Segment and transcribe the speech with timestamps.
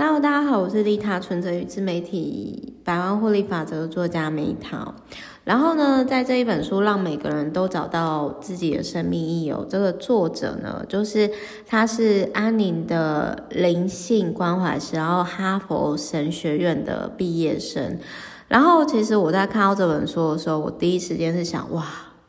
[0.00, 4.94] Hello，大家好，我是利他存折与自媒体百万获利法则的作家梅桃。
[5.42, 11.28] 然后呢，在这一本书《让每个人都找到自己的生命意义》哦，这个作者呢，就是
[11.66, 17.98] 他是安宁的灵性关怀师，然后哈佛神学院的毕业生。
[18.46, 21.84] 然后，其实我在看到这本书的时候，我第一时间是想，哇，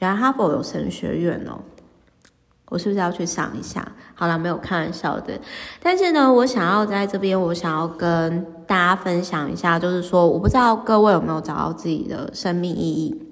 [0.00, 1.60] 原来哈佛有神学院哦。
[2.72, 3.86] 我是不是要去想一下？
[4.14, 5.38] 好了，没有开玩笑的。
[5.82, 13.22] 但是呢，我想要在这边，我想要跟大家分享一下，就是说，我不知道各位有没有找到自己的生命意义。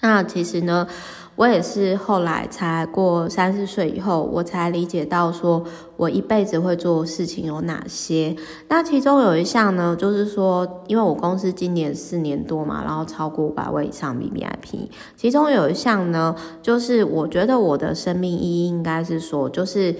[0.00, 0.88] 那其实呢，
[1.36, 5.62] 我也是后来才过三四岁以后，我才理解到说
[5.96, 8.34] 我一辈子会做事情有哪些。
[8.68, 19.94] 那其中有一项呢，就是说，因为我公司今年四年多嘛，然后超过五百位以上 B B I P 其中有一项呢，就是我觉得我的生命意义应该是说，就是。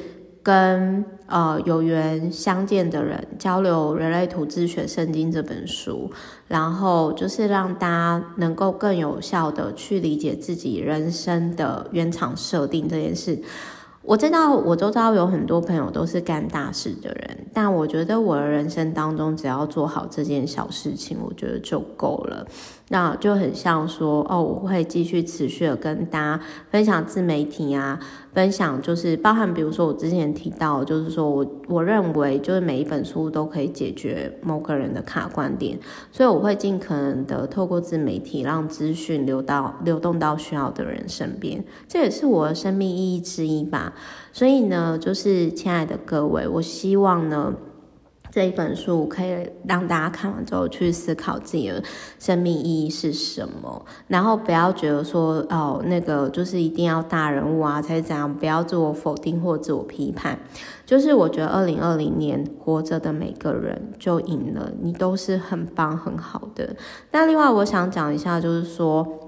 [0.46, 6.08] 跟呃有缘相见的人交流《人类图自学圣经》这本书，
[6.46, 13.36] 然后就是让大家能够更有效的去理解自己人生的原厂设定这件事。
[14.02, 22.46] 我知道我周遭有很多朋友都是干大事的人，但我觉得我的人生当中只要做好这件小事情，我觉得就够了。
[22.88, 26.40] 那就很像说哦，我会继续持续的跟大家
[26.70, 27.98] 分享自媒体啊，
[28.34, 35.78] 分享就是包含比如说我之前提到，就是说我我认为就是每一本书都可以解决某个人的卡观点，
[36.12, 43.94] 所以我会尽可能的透过自媒体让资讯流到流动到需要的人身边，这也是我的生命意义之一吧。
[44.36, 47.54] 所以呢，就是亲爱的各位，我希望呢。
[48.30, 51.82] 这一本书可以让大家看完之后去思考自己的
[52.18, 60.38] 生命意义是什么，然后不要觉得说哦，那个就是一定要大人物啊才是怎样，不要自我否定或自我批判。
[60.84, 66.76] 就是我觉得二零二零年活着的每个人就赢了，你都是很棒很好的。
[67.12, 69.25] 那另外我想讲一下，就是说。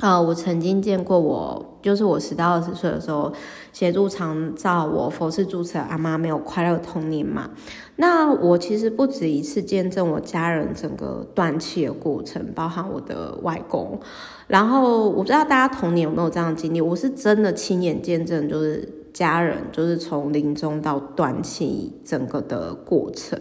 [0.00, 3.32] 呃，我曾经见过我，就是我十到二十岁的时候，
[3.72, 7.50] 协助长照我佛事住持阿妈没有快乐童年嘛。
[7.94, 14.00] 那我其实不止一次见证我家人整个断气的过程，包含我的外公。
[14.48, 23.38] 然后我不知道大家童年有没有这样的经历，我是真的亲眼见证，就是家人就是从临终到断气整个的过程。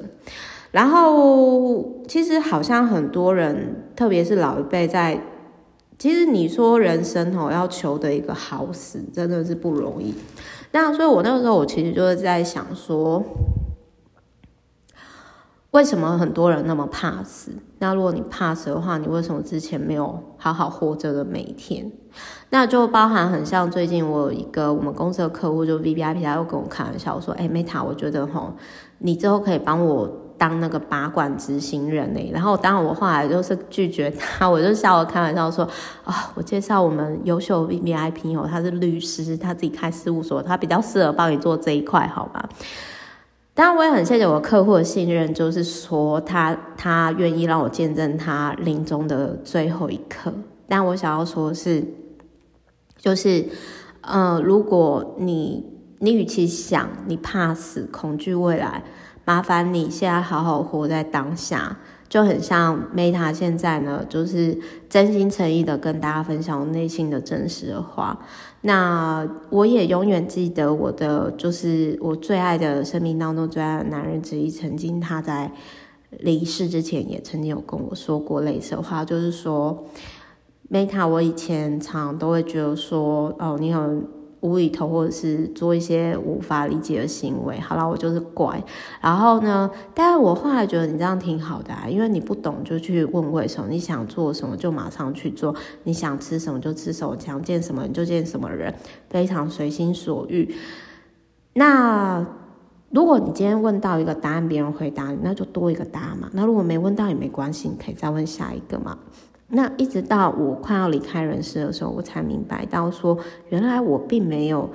[0.70, 5.20] 然后其实好像很多人，特别是老一辈在。
[5.98, 10.14] 其实你说人生哦，要求的一个好死，真的是不容易。
[10.72, 13.24] 那所以，我那个时候我其实就是在想说，
[15.72, 17.52] 为什么很多人那么怕死？
[17.80, 21.92] 那如果你怕死的话，你为什么之前没有好好活着的每一天？
[22.50, 28.54] 那就包含很像最近我有一个我们公司的客户，就 VVIP，他又跟我开玩笑说：“哎，Meta，我觉得吼，
[28.98, 30.10] 你之后可以帮我。”
[30.44, 35.64] 当那个拔管执行人呢，然后当然我后来就是拒绝他，我就笑我开玩笑说
[36.04, 42.50] 啊、哦，我介绍我们优秀 VVIP 哦，他是律师，他自己开事务所，他比较适合帮你做这一块，好吧？
[43.54, 50.34] 当然我也很谢谢我客户的信任，就是说他他愿意让我见证他临终的最后一刻。
[50.68, 51.82] 但我想要说是，
[52.98, 53.46] 就是
[54.02, 55.64] 呃，如果你
[56.00, 58.84] 你与其想你怕死，恐惧未来。
[59.26, 61.78] 麻烦你现在好好活在当下，
[62.10, 68.20] 就很像 Meta 现在呢，就是真心诚意的跟大家分享我内心的真实的话。
[68.62, 75.52] 那我也永远记得我的，就是我最爱的生命当中最爱的男人之一，曾经他在
[76.10, 79.86] 离世之前也曾经有跟我说过类似的话，就是说
[80.70, 84.06] Meta，我以前常常都会觉得说，哦，你很。
[84.44, 88.62] 无厘头，或者是做一些无法理解的行为，好了，我就是怪。
[89.02, 95.56] 然后呢，但是我后来觉得你这样挺好的啊，因为你不懂就去问为什么，你想做什么就马上去做，
[95.86, 98.76] 你想吃什么就吃什么，想见什么你就见什么人，
[99.10, 100.54] 非常随心所欲。
[101.54, 102.26] 那
[102.90, 106.30] 如果你今天问到一个答案，别人回答你，那就多一个答案嘛。
[106.34, 108.98] 那如果没问到也没关系，你可以再问下一个嘛。
[109.56, 113.16] 那一直到我快要离开人世的时候，我才明白到说，
[113.50, 114.68] 原来我并没有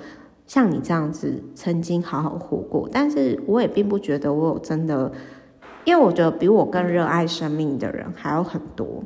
[0.46, 2.88] 像你这样子曾经好好活过。
[2.92, 5.10] 但是我也并不觉得我有真的，
[5.84, 9.02] 因为我觉得比我更热爱生命的人还有很多。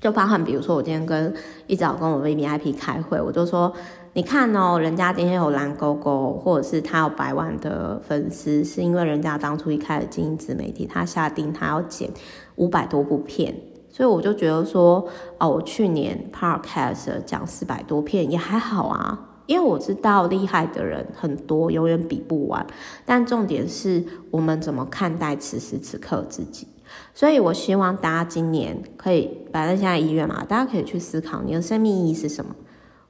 [0.00, 1.34] 就包含比如说，我今天跟
[1.66, 3.70] 一早跟我 VVIP 开会，我就说，
[4.14, 12.08] 你看哦，人家今天有蓝勾勾，或者是他有百万的粉丝，是因为人家当初一开始经营自媒体，他下定他要剪
[12.56, 13.54] 五百多部片。
[13.98, 15.04] 所以我就觉得说，
[15.38, 22.64] 哦，我去年 Podcast 讲四百多片也还好啊，因为我知道厉害的人很多，永远比不完。
[23.04, 26.68] 但重点是我们怎么看待此时此刻自己。
[27.12, 32.54] 所以我希望大家今年可以，反正现在一月嘛，大家可以去思考你的生命意义是什么。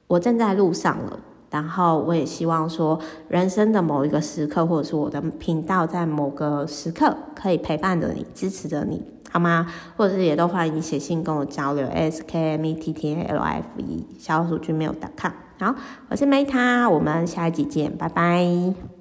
[0.07, 1.19] 我正在路上了，
[1.51, 9.03] 然后我也希望说，人生的某一个时刻，或者是我的频道在某个时刻可以陪伴着你，支持着你。
[9.31, 9.67] 好吗？
[9.95, 15.31] 或者是也都欢迎你写信跟我交流，s k m e t t a l f e 小老鼠君没有 .com。
[15.59, 15.75] 好，
[16.09, 18.98] 我是 Meta，我们下一集见，拜拜。